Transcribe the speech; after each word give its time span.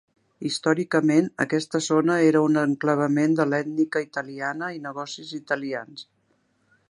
Històricament 0.49 1.27
aquesta 1.43 1.81
zona 1.87 2.15
era 2.29 2.41
un 2.47 2.57
enclavament 2.63 3.37
de 3.41 3.47
l'ètnica 3.51 4.03
italiana 4.09 4.75
i 4.79 4.83
negocis 4.87 5.35
italians. 5.43 6.09